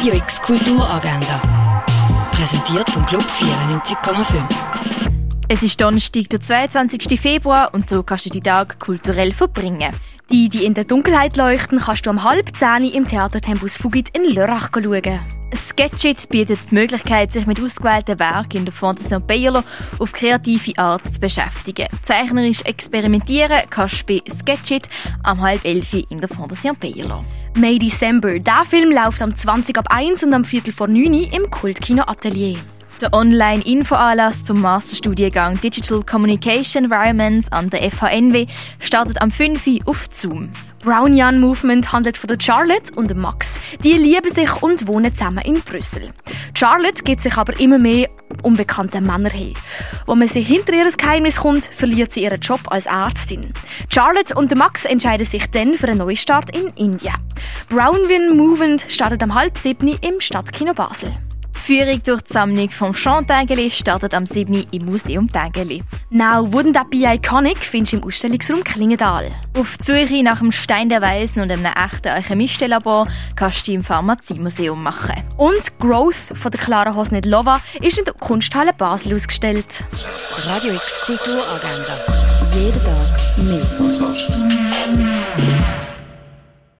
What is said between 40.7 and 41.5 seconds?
Brown Young